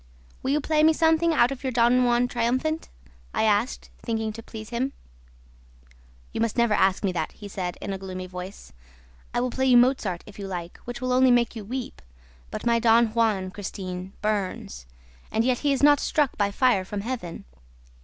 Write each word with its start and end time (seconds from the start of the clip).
'Will 0.41 0.49
you 0.53 0.59
play 0.61 0.81
me 0.81 0.93
something 0.93 1.31
out 1.31 1.51
of 1.51 1.61
your 1.63 1.69
Don 1.71 2.05
Juan 2.05 2.27
Triumphant?' 2.27 2.89
I 3.35 3.43
asked, 3.43 3.91
thinking 3.99 4.33
to 4.33 4.41
please 4.41 4.69
him. 4.69 4.93
'You 6.31 6.41
must 6.41 6.57
never 6.57 6.73
ask 6.73 7.03
me 7.03 7.11
that,' 7.11 7.33
he 7.33 7.47
said, 7.47 7.77
in 7.79 7.93
a 7.93 7.99
gloomy 7.99 8.25
voice. 8.25 8.73
'I 9.35 9.41
will 9.41 9.51
play 9.51 9.67
you 9.67 9.77
Mozart, 9.77 10.23
if 10.25 10.39
you 10.39 10.47
like, 10.47 10.79
which 10.85 11.01
will 11.01 11.13
only 11.13 11.29
make 11.29 11.55
you 11.55 11.63
weep; 11.63 12.01
but 12.49 12.65
my 12.65 12.79
Don 12.79 13.09
Juan, 13.13 13.51
Christine, 13.51 14.13
burns; 14.23 14.87
and 15.31 15.45
yet 15.45 15.59
he 15.59 15.71
is 15.71 15.83
not 15.83 15.99
struck 15.99 16.35
by 16.35 16.49
fire 16.49 16.83
from 16.83 17.01
Heaven.' 17.01 17.45